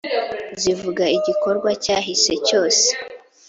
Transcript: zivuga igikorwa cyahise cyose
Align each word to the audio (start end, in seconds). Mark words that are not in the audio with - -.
zivuga 0.61 1.03
igikorwa 1.17 1.69
cyahise 1.83 2.33
cyose 2.47 2.85